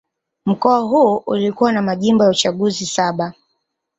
Mkoa 0.45 0.79
huu 0.79 1.15
ulikuwa 1.17 1.71
na 1.71 1.81
majimbo 1.81 2.23
ya 2.23 2.29
uchaguzi 2.29 2.85
saba 2.85 3.33